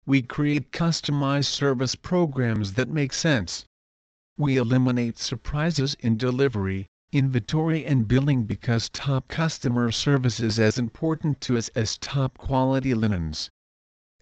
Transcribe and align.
We 0.08 0.24
create 0.24 0.72
customized 0.72 1.46
service 1.52 1.94
programs 1.94 2.74
that 2.74 2.90
make 2.90 3.14
sense. 3.14 3.66
We 4.38 4.58
eliminate 4.58 5.20
surprises 5.20 5.96
in 6.00 6.18
delivery, 6.18 6.88
inventory 7.12 7.86
and 7.86 8.08
billing 8.08 8.46
because 8.46 8.90
top 8.90 9.28
customer 9.28 9.92
service 9.92 10.40
is 10.40 10.58
as 10.58 10.80
important 10.80 11.40
to 11.42 11.56
us 11.56 11.68
as 11.76 12.00
top 12.00 12.40
quality 12.40 12.96
linens. 12.96 13.52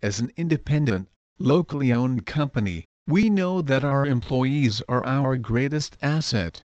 As 0.03 0.20
an 0.20 0.34
independent, 0.35 1.07
locally 1.39 1.93
owned 1.93 2.25
company, 2.25 2.84
we 3.07 3.29
know 3.29 3.61
that 3.61 3.85
our 3.85 4.05
employees 4.05 4.81
are 4.89 5.05
our 5.05 5.37
greatest 5.37 5.95
asset. 6.01 6.61